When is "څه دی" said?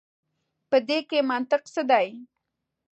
1.73-2.07